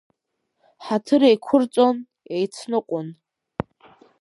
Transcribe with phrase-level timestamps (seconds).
[0.85, 1.97] Ҳаҭыр еиқәырҵон,
[2.35, 3.07] еицныҟәон.